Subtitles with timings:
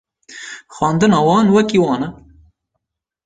[0.75, 2.09] Xwendina wan wekî wan e